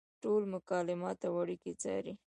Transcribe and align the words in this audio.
ټول 0.21 0.41
مکالمات 0.55 1.19
او 1.27 1.33
اړیکې 1.43 1.71
څاري. 1.81 2.13